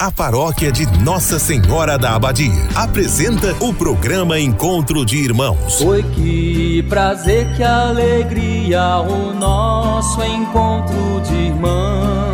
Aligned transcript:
A 0.00 0.10
paróquia 0.10 0.72
de 0.72 0.86
Nossa 1.04 1.38
Senhora 1.38 1.96
da 1.96 2.16
Abadia 2.16 2.50
apresenta 2.74 3.54
o 3.60 3.72
programa 3.72 4.40
Encontro 4.40 5.06
de 5.06 5.18
Irmãos. 5.18 5.80
Oi, 5.80 6.02
que 6.02 6.82
prazer, 6.88 7.54
que 7.54 7.62
alegria, 7.62 8.98
o 8.98 9.32
nosso 9.32 10.20
encontro 10.20 11.20
de 11.20 11.34
irmãos. 11.34 12.33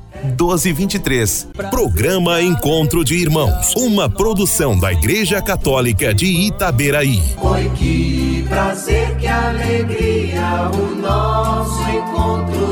1223. 0.23 1.49
Programa 1.69 2.41
Encontro 2.41 3.03
de 3.03 3.15
Irmãos. 3.15 3.73
Uma 3.75 4.09
produção 4.09 4.79
da 4.79 4.91
Igreja 4.91 5.41
Católica 5.41 6.13
de 6.13 6.25
Itaberaí. 6.25 7.21
Oi, 7.41 7.71
que 7.75 8.45
prazer, 8.47 9.17
que 9.17 9.27
alegria, 9.27 10.69
o 10.73 10.95
nosso 10.95 11.81
encontro 11.89 12.70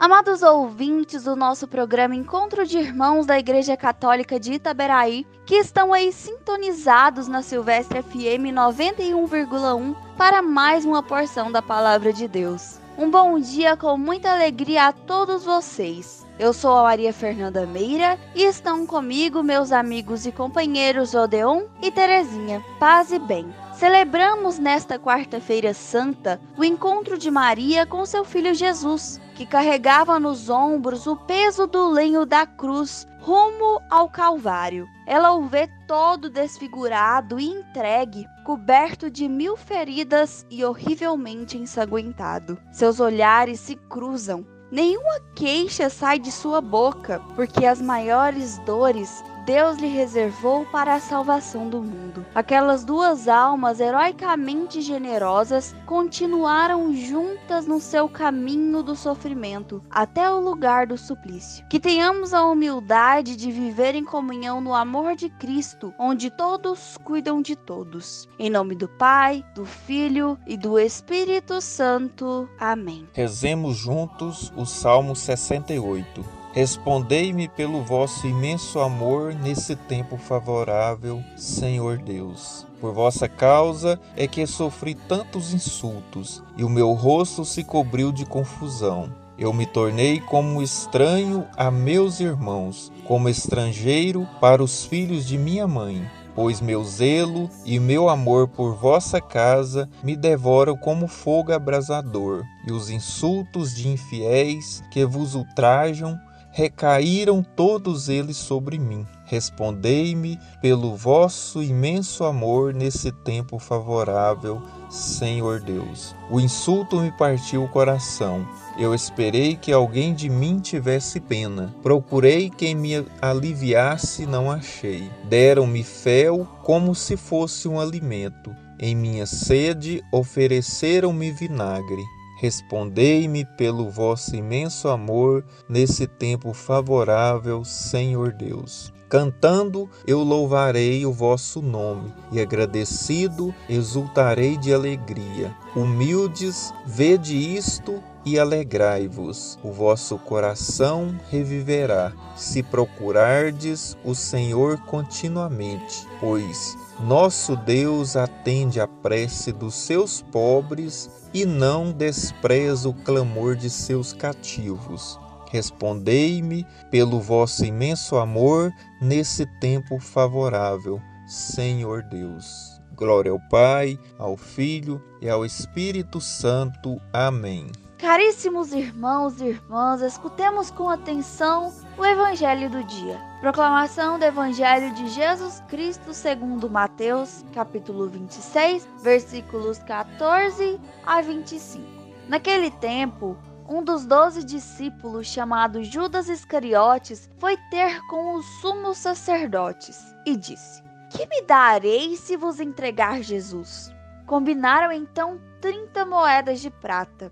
Amados 0.00 0.40
ouvintes 0.40 1.24
do 1.24 1.36
nosso 1.36 1.68
programa 1.68 2.14
Encontro 2.16 2.66
de 2.66 2.78
Irmãos 2.78 3.26
da 3.26 3.38
Igreja 3.38 3.76
Católica 3.76 4.40
de 4.40 4.54
Itaberaí, 4.54 5.26
que 5.44 5.56
estão 5.56 5.92
aí 5.92 6.10
sintonizados 6.10 7.28
na 7.28 7.42
Silvestre 7.42 8.02
FM 8.02 8.48
91,1 8.50 9.94
para 10.16 10.40
mais 10.40 10.86
uma 10.86 11.02
porção 11.02 11.52
da 11.52 11.60
Palavra 11.60 12.14
de 12.14 12.26
Deus. 12.26 12.80
Um 12.96 13.10
bom 13.10 13.38
dia 13.38 13.76
com 13.76 13.98
muita 13.98 14.30
alegria 14.30 14.86
a 14.86 14.92
todos 14.92 15.44
vocês. 15.44 16.26
Eu 16.38 16.54
sou 16.54 16.78
a 16.78 16.84
Maria 16.84 17.12
Fernanda 17.12 17.66
Meira 17.66 18.18
e 18.34 18.44
estão 18.44 18.86
comigo 18.86 19.42
meus 19.42 19.70
amigos 19.70 20.24
e 20.24 20.32
companheiros 20.32 21.14
Odeon 21.14 21.64
e 21.82 21.90
Terezinha. 21.90 22.64
Paz 22.78 23.12
e 23.12 23.18
bem. 23.18 23.54
Celebramos 23.80 24.58
nesta 24.58 24.98
quarta-feira 24.98 25.72
santa 25.72 26.38
o 26.58 26.62
encontro 26.62 27.16
de 27.16 27.30
Maria 27.30 27.86
com 27.86 28.04
seu 28.04 28.26
filho 28.26 28.54
Jesus, 28.54 29.18
que 29.34 29.46
carregava 29.46 30.20
nos 30.20 30.50
ombros 30.50 31.06
o 31.06 31.16
peso 31.16 31.66
do 31.66 31.88
lenho 31.88 32.26
da 32.26 32.44
cruz 32.44 33.08
rumo 33.20 33.80
ao 33.88 34.10
Calvário. 34.10 34.86
Ela 35.06 35.32
o 35.32 35.46
vê 35.46 35.66
todo 35.88 36.28
desfigurado 36.28 37.40
e 37.40 37.46
entregue, 37.46 38.26
coberto 38.44 39.10
de 39.10 39.26
mil 39.26 39.56
feridas 39.56 40.44
e 40.50 40.62
horrivelmente 40.62 41.56
ensanguentado. 41.56 42.58
Seus 42.70 43.00
olhares 43.00 43.60
se 43.60 43.76
cruzam. 43.76 44.46
Nenhuma 44.70 45.20
queixa 45.34 45.88
sai 45.88 46.18
de 46.18 46.30
sua 46.30 46.60
boca, 46.60 47.22
porque 47.34 47.64
as 47.64 47.80
maiores 47.80 48.58
dores 48.58 49.24
Deus 49.44 49.78
lhe 49.78 49.88
reservou 49.88 50.66
para 50.66 50.94
a 50.94 51.00
salvação 51.00 51.68
do 51.68 51.82
mundo. 51.82 52.24
Aquelas 52.34 52.84
duas 52.84 53.28
almas 53.28 53.80
heroicamente 53.80 54.80
generosas 54.80 55.74
continuaram 55.86 56.94
juntas 56.94 57.66
no 57.66 57.80
seu 57.80 58.08
caminho 58.08 58.82
do 58.82 58.94
sofrimento 58.94 59.82
até 59.90 60.30
o 60.30 60.40
lugar 60.40 60.86
do 60.86 60.98
suplício. 60.98 61.64
Que 61.68 61.80
tenhamos 61.80 62.34
a 62.34 62.44
humildade 62.44 63.36
de 63.36 63.50
viver 63.50 63.94
em 63.94 64.04
comunhão 64.04 64.60
no 64.60 64.74
amor 64.74 65.16
de 65.16 65.28
Cristo, 65.28 65.92
onde 65.98 66.30
todos 66.30 66.96
cuidam 67.02 67.42
de 67.42 67.56
todos. 67.56 68.28
Em 68.38 68.50
nome 68.50 68.74
do 68.74 68.88
Pai, 68.88 69.44
do 69.54 69.64
Filho 69.64 70.38
e 70.46 70.56
do 70.56 70.78
Espírito 70.78 71.60
Santo. 71.60 72.48
Amém. 72.58 73.08
Rezemos 73.12 73.76
juntos 73.76 74.52
o 74.56 74.64
Salmo 74.66 75.16
68. 75.16 76.39
Respondei-me 76.52 77.48
pelo 77.48 77.84
vosso 77.84 78.26
imenso 78.26 78.80
amor 78.80 79.32
nesse 79.34 79.76
tempo 79.76 80.16
favorável, 80.16 81.22
Senhor 81.36 81.98
Deus. 81.98 82.66
Por 82.80 82.92
vossa 82.92 83.28
causa 83.28 84.00
é 84.16 84.26
que 84.26 84.44
sofri 84.48 84.96
tantos 84.96 85.54
insultos, 85.54 86.42
e 86.56 86.64
o 86.64 86.68
meu 86.68 86.92
rosto 86.92 87.44
se 87.44 87.62
cobriu 87.62 88.10
de 88.10 88.26
confusão. 88.26 89.14
Eu 89.38 89.52
me 89.52 89.64
tornei 89.64 90.18
como 90.20 90.60
estranho 90.60 91.46
a 91.56 91.70
meus 91.70 92.18
irmãos, 92.18 92.90
como 93.06 93.28
estrangeiro 93.28 94.26
para 94.40 94.62
os 94.62 94.84
filhos 94.84 95.24
de 95.26 95.38
minha 95.38 95.68
mãe. 95.68 96.04
Pois 96.34 96.60
meu 96.60 96.82
zelo 96.84 97.48
e 97.64 97.78
meu 97.78 98.08
amor 98.08 98.48
por 98.48 98.74
vossa 98.74 99.20
casa 99.20 99.88
me 100.02 100.16
devoram 100.16 100.76
como 100.76 101.06
fogo 101.06 101.52
abrasador, 101.52 102.44
e 102.66 102.72
os 102.72 102.90
insultos 102.90 103.74
de 103.74 103.88
infiéis 103.88 104.82
que 104.90 105.04
vos 105.04 105.34
ultrajam 105.34 106.18
recaíram 106.50 107.42
todos 107.42 108.08
eles 108.08 108.36
sobre 108.36 108.78
mim. 108.78 109.06
Respondei-me 109.24 110.38
pelo 110.60 110.96
vosso 110.96 111.62
imenso 111.62 112.24
amor 112.24 112.74
nesse 112.74 113.12
tempo 113.12 113.58
favorável, 113.58 114.60
Senhor 114.90 115.60
Deus. 115.60 116.16
O 116.28 116.40
insulto 116.40 117.00
me 117.00 117.12
partiu 117.12 117.62
o 117.62 117.68
coração. 117.68 118.44
Eu 118.76 118.92
esperei 118.92 119.54
que 119.54 119.72
alguém 119.72 120.12
de 120.12 120.28
mim 120.28 120.58
tivesse 120.58 121.20
pena. 121.20 121.72
Procurei 121.82 122.50
quem 122.50 122.74
me 122.74 123.06
aliviasse, 123.22 124.26
não 124.26 124.50
achei. 124.50 125.08
Deram-me 125.28 125.84
fel 125.84 126.44
como 126.64 126.94
se 126.94 127.16
fosse 127.16 127.68
um 127.68 127.78
alimento. 127.78 128.54
Em 128.80 128.96
minha 128.96 129.26
sede 129.26 130.02
ofereceram-me 130.12 131.30
vinagre. 131.30 132.02
Respondei-me 132.40 133.44
pelo 133.44 133.90
vosso 133.90 134.34
imenso 134.34 134.88
amor 134.88 135.44
nesse 135.68 136.06
tempo 136.06 136.54
favorável, 136.54 137.62
Senhor 137.66 138.32
Deus. 138.32 138.90
Cantando, 139.10 139.90
eu 140.06 140.22
louvarei 140.22 141.04
o 141.04 141.12
vosso 141.12 141.60
nome, 141.60 142.10
e 142.32 142.40
agradecido, 142.40 143.54
exultarei 143.68 144.56
de 144.56 144.72
alegria. 144.72 145.54
Humildes, 145.76 146.72
vede 146.86 147.36
isto 147.36 148.02
e 148.24 148.38
alegrai-vos, 148.38 149.58
o 149.62 149.70
vosso 149.70 150.16
coração 150.16 151.14
reviverá, 151.28 152.10
se 152.36 152.62
procurardes 152.62 153.98
o 154.02 154.14
Senhor 154.14 154.78
continuamente, 154.86 156.06
pois 156.18 156.74
nosso 157.00 157.54
Deus 157.54 158.16
atende 158.16 158.80
a 158.80 158.88
prece 158.88 159.52
dos 159.52 159.74
seus 159.74 160.22
pobres 160.22 161.19
e 161.32 161.44
não 161.44 161.92
despreza 161.92 162.88
o 162.88 162.94
clamor 162.94 163.56
de 163.56 163.70
seus 163.70 164.12
cativos. 164.12 165.18
Respondei-me 165.50 166.64
pelo 166.90 167.20
vosso 167.20 167.64
imenso 167.64 168.16
amor 168.16 168.72
nesse 169.00 169.46
tempo 169.60 169.98
favorável, 169.98 171.00
Senhor 171.26 172.02
Deus. 172.04 172.80
Glória 172.94 173.32
ao 173.32 173.40
Pai, 173.48 173.98
ao 174.18 174.36
Filho 174.36 175.02
e 175.20 175.28
ao 175.28 175.44
Espírito 175.44 176.20
Santo. 176.20 177.00
Amém. 177.12 177.66
Caríssimos 177.98 178.72
irmãos 178.72 179.40
e 179.40 179.46
irmãs, 179.46 180.00
escutemos 180.00 180.70
com 180.70 180.88
atenção 180.88 181.72
o 182.00 182.06
Evangelho 182.06 182.70
do 182.70 182.82
dia. 182.82 183.20
Proclamação 183.42 184.18
do 184.18 184.24
Evangelho 184.24 184.90
de 184.94 185.06
Jesus 185.08 185.62
Cristo 185.68 186.14
segundo 186.14 186.70
Mateus, 186.70 187.44
capítulo 187.52 188.08
26, 188.08 188.88
versículos 189.02 189.78
14 189.80 190.80
a 191.04 191.20
25. 191.20 191.84
Naquele 192.26 192.70
tempo, 192.70 193.36
um 193.68 193.84
dos 193.84 194.06
doze 194.06 194.42
discípulos, 194.42 195.26
chamado 195.26 195.84
Judas 195.84 196.30
Iscariotes, 196.30 197.28
foi 197.38 197.58
ter 197.70 198.00
com 198.06 198.34
os 198.34 198.46
sumos 198.62 198.96
sacerdotes 198.96 200.02
e 200.24 200.34
disse: 200.38 200.82
Que 201.10 201.26
me 201.26 201.42
darei 201.42 202.16
se 202.16 202.34
vos 202.34 202.60
entregar 202.60 203.20
Jesus? 203.20 203.94
Combinaram 204.26 204.90
então 204.90 205.38
trinta 205.60 206.06
moedas 206.06 206.62
de 206.62 206.70
prata. 206.70 207.30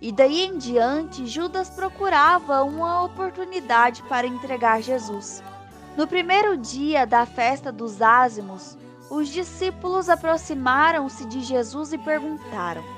E 0.00 0.12
daí 0.12 0.44
em 0.44 0.56
diante, 0.56 1.26
Judas 1.26 1.68
procurava 1.68 2.62
uma 2.62 3.02
oportunidade 3.02 4.02
para 4.04 4.26
entregar 4.26 4.80
Jesus. 4.80 5.42
No 5.96 6.06
primeiro 6.06 6.56
dia 6.56 7.04
da 7.04 7.26
festa 7.26 7.72
dos 7.72 8.00
ázimos, 8.00 8.78
os 9.10 9.28
discípulos 9.28 10.08
aproximaram-se 10.08 11.24
de 11.26 11.40
Jesus 11.40 11.92
e 11.92 11.98
perguntaram: 11.98 12.97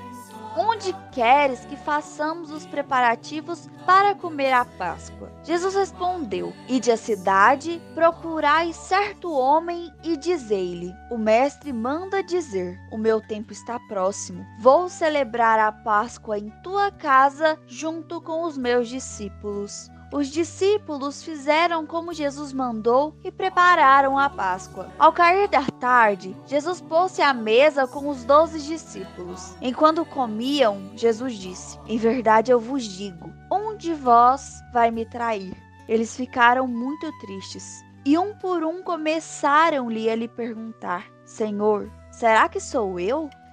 Onde 0.55 0.93
queres 1.13 1.63
que 1.65 1.77
façamos 1.77 2.51
os 2.51 2.65
preparativos 2.65 3.69
para 3.85 4.13
comer 4.13 4.51
a 4.51 4.65
Páscoa? 4.65 5.31
Jesus 5.43 5.75
respondeu: 5.75 6.53
Ide 6.67 6.91
à 6.91 6.97
cidade, 6.97 7.81
procurai 7.95 8.73
certo 8.73 9.31
homem 9.31 9.93
e 10.03 10.17
dizei-lhe: 10.17 10.93
O 11.09 11.17
mestre 11.17 11.71
manda 11.71 12.21
dizer: 12.21 12.77
O 12.91 12.97
meu 12.97 13.21
tempo 13.21 13.53
está 13.53 13.79
próximo. 13.79 14.45
Vou 14.59 14.89
celebrar 14.89 15.57
a 15.57 15.71
Páscoa 15.71 16.37
em 16.37 16.49
tua 16.61 16.91
casa 16.91 17.57
junto 17.65 18.19
com 18.19 18.43
os 18.43 18.57
meus 18.57 18.89
discípulos. 18.89 19.89
Os 20.11 20.27
discípulos 20.27 21.23
fizeram 21.23 21.85
como 21.85 22.13
Jesus 22.13 22.51
mandou 22.51 23.15
e 23.23 23.31
prepararam 23.31 24.19
a 24.19 24.29
Páscoa. 24.29 24.91
Ao 24.99 25.13
cair 25.13 25.47
da 25.47 25.63
tarde, 25.79 26.35
Jesus 26.45 26.81
pôs-se 26.81 27.21
à 27.21 27.33
mesa 27.33 27.87
com 27.87 28.09
os 28.09 28.25
doze 28.25 28.61
discípulos. 28.61 29.55
Enquanto 29.61 30.03
comiam, 30.03 30.91
Jesus 30.97 31.35
disse: 31.35 31.79
Em 31.87 31.97
verdade 31.97 32.51
eu 32.51 32.59
vos 32.59 32.83
digo, 32.83 33.31
um 33.49 33.77
de 33.77 33.93
vós 33.93 34.61
vai 34.73 34.91
me 34.91 35.05
trair. 35.05 35.55
Eles 35.87 36.15
ficaram 36.15 36.67
muito 36.67 37.09
tristes 37.19 37.81
e 38.03 38.17
um 38.17 38.33
por 38.35 38.63
um 38.65 38.83
começaram-lhe 38.83 40.09
a 40.09 40.15
lhe 40.15 40.27
perguntar: 40.27 41.05
Senhor, 41.23 41.89
será 42.11 42.49
que 42.49 42.59
sou 42.59 42.99
eu? 42.99 43.29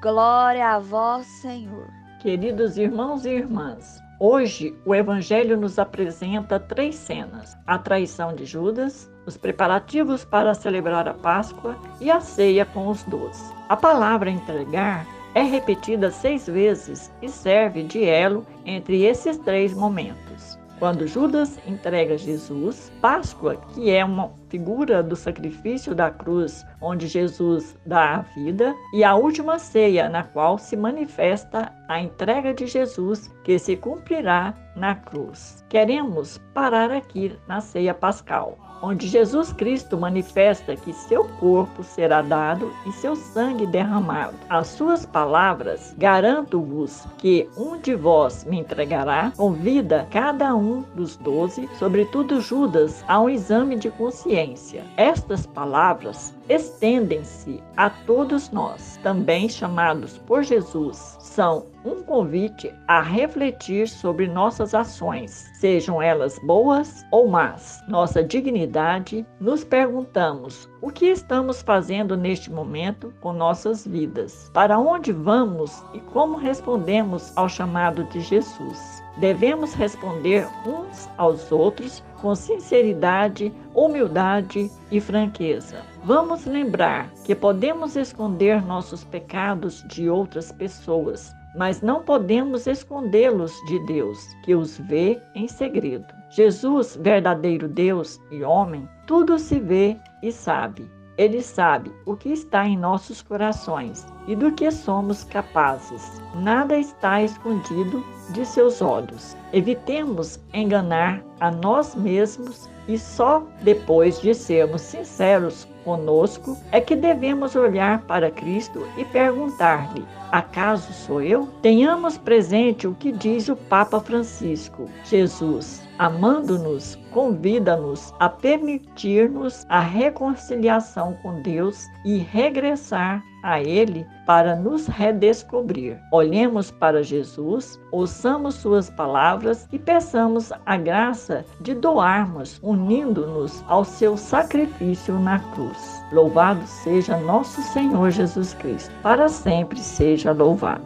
Glória 0.00 0.74
a 0.74 0.78
vós, 0.78 1.26
Senhor. 1.26 1.88
Queridos 2.20 2.78
irmãos 2.78 3.24
e 3.24 3.30
irmãs, 3.30 4.00
Hoje, 4.20 4.74
o 4.84 4.92
Evangelho 4.92 5.56
nos 5.56 5.78
apresenta 5.78 6.58
três 6.58 6.96
cenas: 6.96 7.56
a 7.64 7.78
traição 7.78 8.34
de 8.34 8.44
Judas, 8.44 9.08
os 9.24 9.36
preparativos 9.36 10.24
para 10.24 10.54
celebrar 10.54 11.06
a 11.06 11.14
Páscoa 11.14 11.76
e 12.00 12.10
a 12.10 12.20
ceia 12.20 12.64
com 12.64 12.88
os 12.88 13.04
doze. 13.04 13.52
A 13.68 13.76
palavra 13.76 14.28
entregar 14.28 15.06
é 15.36 15.42
repetida 15.42 16.10
seis 16.10 16.48
vezes 16.48 17.12
e 17.22 17.28
serve 17.28 17.84
de 17.84 18.04
elo 18.04 18.44
entre 18.66 19.04
esses 19.04 19.38
três 19.38 19.72
momentos. 19.72 20.58
Quando 20.80 21.06
Judas 21.06 21.56
entrega 21.66 22.18
Jesus, 22.18 22.92
Páscoa, 23.00 23.56
que 23.72 23.90
é 23.90 24.04
uma 24.04 24.32
figura 24.48 25.02
do 25.02 25.16
sacrifício 25.16 25.94
da 25.94 26.10
cruz, 26.10 26.64
onde 26.80 27.06
Jesus 27.06 27.76
dá 27.86 28.16
a 28.16 28.22
vida, 28.22 28.74
e 28.92 29.04
a 29.04 29.14
última 29.14 29.58
ceia, 29.58 30.08
na 30.08 30.22
qual 30.22 30.58
se 30.58 30.76
manifesta 30.76 31.72
a 31.88 32.00
entrega 32.00 32.52
de 32.52 32.66
Jesus, 32.66 33.30
que 33.44 33.58
se 33.58 33.76
cumprirá 33.76 34.54
na 34.74 34.94
cruz. 34.94 35.64
Queremos 35.68 36.38
parar 36.52 36.90
aqui 36.90 37.36
na 37.46 37.60
ceia 37.60 37.94
pascal 37.94 38.58
onde 38.82 39.08
Jesus 39.08 39.52
Cristo 39.52 39.96
manifesta 39.96 40.76
que 40.76 40.92
seu 40.92 41.24
corpo 41.24 41.82
será 41.82 42.22
dado 42.22 42.72
e 42.86 42.92
seu 42.92 43.16
sangue 43.16 43.66
derramado. 43.66 44.34
As 44.48 44.68
suas 44.68 45.04
palavras, 45.04 45.94
garanto-vos 45.98 47.04
que 47.18 47.48
um 47.56 47.78
de 47.78 47.94
vós 47.94 48.44
me 48.44 48.58
entregará, 48.58 49.32
convida 49.36 50.06
cada 50.10 50.54
um 50.54 50.82
dos 50.94 51.16
doze, 51.16 51.68
sobretudo 51.78 52.40
Judas, 52.40 53.04
a 53.08 53.20
um 53.20 53.28
exame 53.28 53.76
de 53.76 53.90
consciência 53.90 54.37
consciência. 54.38 54.84
Estas 54.96 55.46
palavras 55.46 56.34
estendem-se 56.48 57.62
a 57.76 57.90
todos 57.90 58.50
nós, 58.50 58.98
também 59.02 59.48
chamados 59.48 60.18
por 60.18 60.42
Jesus. 60.42 61.16
São 61.20 61.66
um 61.84 62.02
convite 62.02 62.72
a 62.86 63.00
refletir 63.00 63.88
sobre 63.88 64.28
nossas 64.28 64.74
ações, 64.74 65.50
sejam 65.54 66.00
elas 66.00 66.38
boas 66.40 67.04
ou 67.10 67.28
más. 67.28 67.82
Nossa 67.88 68.22
dignidade, 68.22 69.26
nos 69.40 69.64
perguntamos 69.64 70.68
o 70.80 70.90
que 70.90 71.06
estamos 71.06 71.62
fazendo 71.62 72.16
neste 72.16 72.50
momento 72.50 73.12
com 73.20 73.32
nossas 73.32 73.86
vidas, 73.86 74.50
para 74.54 74.78
onde 74.78 75.12
vamos 75.12 75.82
e 75.94 76.00
como 76.00 76.36
respondemos 76.36 77.36
ao 77.36 77.48
chamado 77.48 78.04
de 78.04 78.20
Jesus. 78.20 79.02
Devemos 79.20 79.74
responder 79.74 80.46
uns 80.64 81.08
aos 81.16 81.50
outros 81.50 82.04
com 82.20 82.34
sinceridade, 82.36 83.52
humildade 83.74 84.70
e 84.92 85.00
franqueza. 85.00 85.82
Vamos 86.04 86.46
lembrar 86.46 87.10
que 87.24 87.34
podemos 87.34 87.96
esconder 87.96 88.64
nossos 88.64 89.02
pecados 89.04 89.84
de 89.88 90.08
outras 90.08 90.52
pessoas, 90.52 91.32
mas 91.56 91.82
não 91.82 92.02
podemos 92.02 92.68
escondê-los 92.68 93.52
de 93.66 93.84
Deus, 93.86 94.20
que 94.44 94.54
os 94.54 94.78
vê 94.78 95.20
em 95.34 95.48
segredo. 95.48 96.14
Jesus, 96.30 96.96
verdadeiro 97.00 97.66
Deus 97.66 98.20
e 98.30 98.44
homem, 98.44 98.88
tudo 99.06 99.38
se 99.38 99.58
vê 99.58 99.96
e 100.22 100.30
sabe. 100.30 100.88
Ele 101.18 101.42
sabe 101.42 101.92
o 102.06 102.16
que 102.16 102.28
está 102.28 102.64
em 102.64 102.78
nossos 102.78 103.20
corações 103.20 104.06
e 104.28 104.36
do 104.36 104.52
que 104.52 104.70
somos 104.70 105.24
capazes. 105.24 106.22
Nada 106.36 106.78
está 106.78 107.20
escondido 107.20 108.04
de 108.30 108.46
seus 108.46 108.80
olhos. 108.80 109.36
Evitemos 109.52 110.38
enganar 110.54 111.20
a 111.40 111.50
nós 111.50 111.96
mesmos 111.96 112.70
e 112.86 112.96
só 112.96 113.42
depois 113.62 114.20
de 114.20 114.32
sermos 114.32 114.80
sinceros 114.80 115.66
conosco 115.84 116.56
é 116.70 116.80
que 116.80 116.94
devemos 116.94 117.56
olhar 117.56 118.02
para 118.02 118.30
Cristo 118.30 118.86
e 118.96 119.04
perguntar-lhe: 119.06 120.04
Acaso 120.30 120.92
sou 120.92 121.22
eu? 121.22 121.48
Tenhamos 121.62 122.18
presente 122.18 122.86
o 122.86 122.94
que 122.94 123.10
diz 123.10 123.48
o 123.48 123.56
Papa 123.56 124.00
Francisco. 124.00 124.88
Jesus 125.04 125.88
amando-nos, 125.98 126.96
convida-nos 127.10 128.14
a 128.20 128.28
permitir-nos 128.28 129.66
a 129.68 129.80
reconciliação 129.80 131.14
com 131.22 131.42
Deus 131.42 131.86
e 132.04 132.18
regressar 132.18 133.22
a 133.42 133.60
Ele 133.60 134.04
para 134.26 134.56
nos 134.56 134.86
redescobrir. 134.86 135.96
Olhemos 136.12 136.70
para 136.70 137.02
Jesus, 137.02 137.80
ouçamos 137.92 138.56
Suas 138.56 138.90
palavras 138.90 139.68
e 139.72 139.78
peçamos 139.78 140.52
a 140.66 140.76
graça 140.76 141.44
de 141.60 141.72
doarmos, 141.74 142.58
unindo-nos 142.62 143.64
ao 143.68 143.84
seu 143.84 144.16
sacrifício 144.16 145.18
na 145.18 145.38
cruz. 145.38 146.02
Louvado 146.12 146.66
seja 146.66 147.16
nosso 147.16 147.62
Senhor 147.62 148.10
Jesus 148.10 148.54
Cristo, 148.54 148.92
para 149.02 149.28
sempre 149.28 149.78
seja 149.78 150.17
seja 150.18 150.32
louvado. 150.32 150.82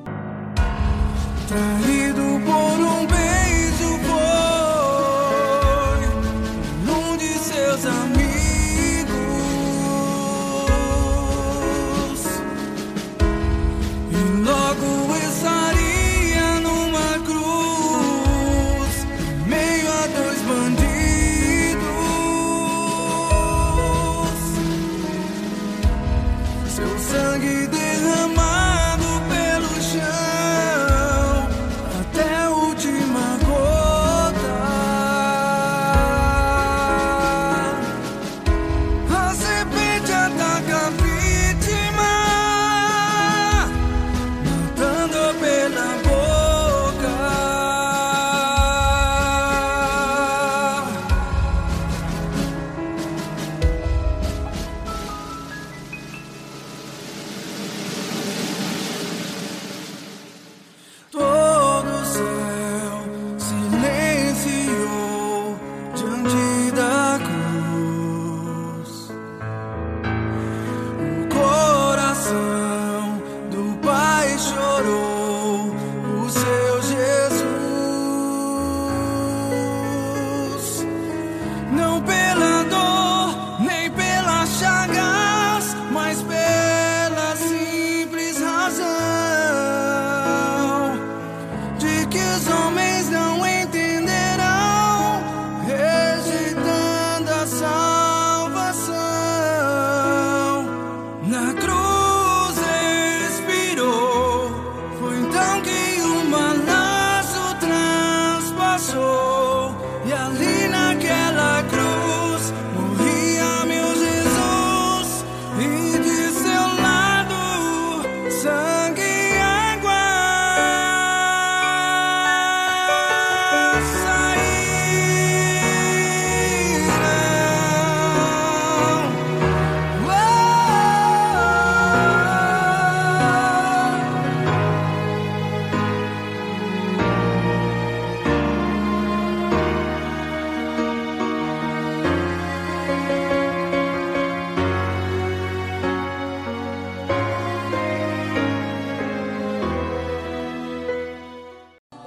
Traído 1.49 2.23
por 2.45 2.81
um 2.81 3.07
beijo 3.07 3.99
foi 4.07 6.01
um 6.93 7.17
de 7.17 7.39
seus 7.39 7.87
amigos 7.87 8.23
e 14.11 14.15
logo 14.45 15.17
essa 15.17 15.62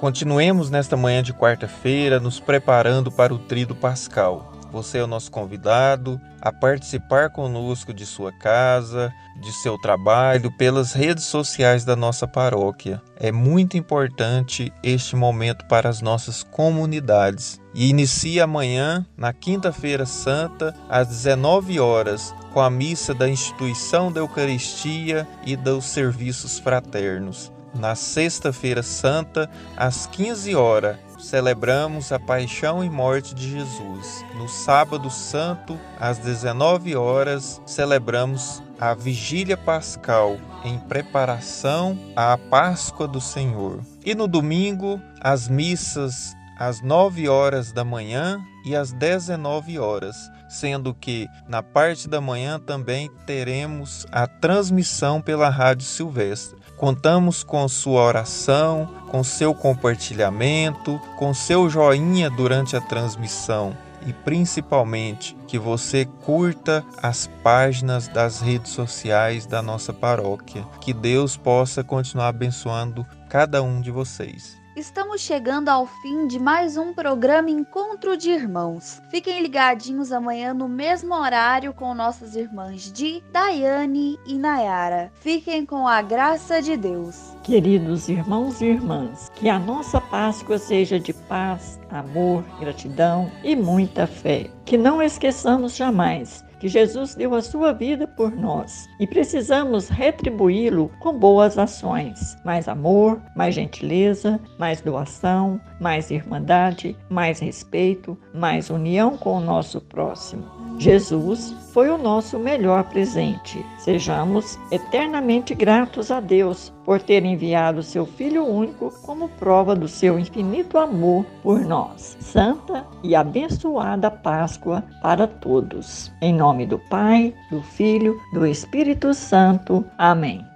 Continuemos 0.06 0.70
nesta 0.70 0.96
manhã 0.96 1.20
de 1.20 1.34
quarta-feira 1.34 2.20
nos 2.20 2.38
preparando 2.38 3.10
para 3.10 3.34
o 3.34 3.40
trido 3.40 3.74
pascal. 3.74 4.52
Você 4.70 4.98
é 4.98 5.02
o 5.02 5.06
nosso 5.08 5.32
convidado 5.32 6.20
a 6.40 6.52
participar 6.52 7.30
conosco 7.30 7.92
de 7.92 8.06
sua 8.06 8.30
casa, 8.30 9.12
de 9.40 9.50
seu 9.50 9.76
trabalho, 9.76 10.56
pelas 10.56 10.92
redes 10.92 11.24
sociais 11.24 11.84
da 11.84 11.96
nossa 11.96 12.24
paróquia. 12.28 13.02
É 13.16 13.32
muito 13.32 13.76
importante 13.76 14.72
este 14.80 15.16
momento 15.16 15.66
para 15.66 15.88
as 15.88 16.00
nossas 16.00 16.44
comunidades. 16.44 17.60
E 17.74 17.90
inicia 17.90 18.44
amanhã, 18.44 19.04
na 19.16 19.32
Quinta-feira 19.32 20.06
Santa, 20.06 20.72
às 20.88 21.08
19 21.08 21.80
horas, 21.80 22.32
com 22.52 22.60
a 22.60 22.70
missa 22.70 23.12
da 23.12 23.28
instituição 23.28 24.12
da 24.12 24.20
Eucaristia 24.20 25.26
e 25.44 25.56
dos 25.56 25.86
serviços 25.86 26.60
fraternos. 26.60 27.55
Na 27.78 27.94
Sexta-feira 27.94 28.82
Santa, 28.82 29.50
às 29.76 30.06
15 30.06 30.54
horas, 30.54 30.96
celebramos 31.18 32.10
a 32.10 32.18
paixão 32.18 32.82
e 32.82 32.88
morte 32.88 33.34
de 33.34 33.50
Jesus. 33.50 34.24
No 34.34 34.48
Sábado 34.48 35.10
Santo, 35.10 35.78
às 36.00 36.18
19 36.18 36.96
horas, 36.96 37.60
celebramos 37.66 38.62
a 38.80 38.94
Vigília 38.94 39.56
Pascal 39.56 40.38
em 40.64 40.78
preparação 40.78 41.98
à 42.14 42.36
Páscoa 42.38 43.06
do 43.06 43.20
Senhor. 43.20 43.80
E 44.04 44.14
no 44.14 44.26
domingo, 44.26 45.00
as 45.20 45.48
missas 45.48 46.34
às 46.58 46.80
9 46.80 47.28
horas 47.28 47.72
da 47.72 47.84
manhã 47.84 48.40
e 48.64 48.74
às 48.74 48.92
19 48.92 49.78
horas, 49.78 50.16
sendo 50.48 50.94
que 50.94 51.28
na 51.46 51.62
parte 51.62 52.08
da 52.08 52.20
manhã 52.20 52.58
também 52.58 53.10
teremos 53.26 54.06
a 54.10 54.26
transmissão 54.26 55.20
pela 55.20 55.48
Rádio 55.48 55.86
Silvestre. 55.86 56.58
Contamos 56.76 57.42
com 57.42 57.66
sua 57.68 58.02
oração, 58.02 58.88
com 59.08 59.24
seu 59.24 59.54
compartilhamento, 59.54 61.00
com 61.16 61.32
seu 61.32 61.70
joinha 61.70 62.28
durante 62.28 62.76
a 62.76 62.80
transmissão 62.80 63.76
e 64.06 64.12
principalmente 64.12 65.36
que 65.48 65.58
você 65.58 66.04
curta 66.04 66.84
as 67.02 67.28
páginas 67.42 68.08
das 68.08 68.40
redes 68.40 68.72
sociais 68.72 69.46
da 69.46 69.60
nossa 69.60 69.92
paróquia. 69.92 70.64
Que 70.80 70.92
Deus 70.92 71.36
possa 71.36 71.82
continuar 71.82 72.28
abençoando 72.28 73.04
cada 73.28 73.62
um 73.62 73.80
de 73.80 73.90
vocês. 73.90 74.65
Estamos 74.76 75.22
chegando 75.22 75.70
ao 75.70 75.86
fim 75.86 76.26
de 76.26 76.38
mais 76.38 76.76
um 76.76 76.92
programa 76.92 77.48
Encontro 77.48 78.14
de 78.14 78.28
Irmãos. 78.30 79.00
Fiquem 79.08 79.40
ligadinhos 79.40 80.12
amanhã 80.12 80.52
no 80.52 80.68
mesmo 80.68 81.14
horário 81.14 81.72
com 81.72 81.94
nossas 81.94 82.36
irmãs 82.36 82.92
Di, 82.92 83.24
Daiane 83.32 84.18
e 84.26 84.34
Nayara. 84.36 85.10
Fiquem 85.14 85.64
com 85.64 85.88
a 85.88 86.02
graça 86.02 86.60
de 86.60 86.76
Deus. 86.76 87.34
Queridos 87.42 88.10
irmãos 88.10 88.60
e 88.60 88.66
irmãs, 88.66 89.32
que 89.34 89.48
a 89.48 89.58
nossa 89.58 89.98
Páscoa 89.98 90.58
seja 90.58 91.00
de 91.00 91.14
paz, 91.14 91.80
amor, 91.88 92.44
gratidão 92.60 93.32
e 93.42 93.56
muita 93.56 94.06
fé. 94.06 94.50
Que 94.66 94.76
não 94.76 95.00
esqueçamos 95.00 95.74
jamais 95.74 96.44
que 96.58 96.68
Jesus 96.68 97.14
deu 97.14 97.34
a 97.34 97.42
sua 97.42 97.72
vida 97.72 98.06
por 98.06 98.34
nós. 98.34 98.86
E 98.98 99.06
precisamos 99.06 99.88
retribuí-lo 99.88 100.90
com 101.00 101.18
boas 101.18 101.58
ações, 101.58 102.36
mais 102.44 102.68
amor, 102.68 103.20
mais 103.34 103.54
gentileza, 103.54 104.40
mais 104.58 104.80
doação, 104.80 105.60
mais 105.80 106.10
irmandade, 106.10 106.96
mais 107.08 107.40
respeito, 107.40 108.16
mais 108.32 108.70
união 108.70 109.16
com 109.16 109.36
o 109.36 109.40
nosso 109.40 109.80
próximo. 109.80 110.44
Jesus 110.78 111.54
foi 111.72 111.88
o 111.88 111.98
nosso 111.98 112.38
melhor 112.38 112.84
presente. 112.84 113.64
Sejamos 113.78 114.58
eternamente 114.70 115.54
gratos 115.54 116.10
a 116.10 116.20
Deus 116.20 116.72
por 116.84 117.00
ter 117.00 117.24
enviado 117.24 117.82
seu 117.82 118.06
Filho 118.06 118.44
único 118.46 118.90
como 119.02 119.28
prova 119.28 119.74
do 119.74 119.88
seu 119.88 120.18
infinito 120.18 120.78
amor 120.78 121.24
por 121.42 121.60
nós. 121.60 122.16
Santa 122.20 122.86
e 123.02 123.14
abençoada 123.14 124.10
Páscoa 124.10 124.84
para 125.02 125.26
todos. 125.26 126.12
Em 126.20 126.32
nome 126.32 126.66
do 126.66 126.78
Pai, 126.78 127.34
do 127.50 127.62
Filho, 127.62 128.18
do 128.32 128.46
Espírito 128.46 129.12
Santo. 129.14 129.84
Amém. 129.98 130.55